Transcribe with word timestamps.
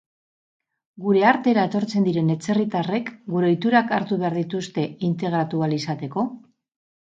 Gure 1.07 1.19
artera 1.31 1.65
etortzen 1.69 2.07
diren 2.07 2.31
atzerritarrek 2.35 3.11
gure 3.35 3.51
ohiturak 3.51 3.93
hartu 3.99 4.19
behar 4.25 4.37
dituzte 4.41 4.87
integratu 5.11 5.63
ahal 5.67 5.79
izateko? 5.79 6.27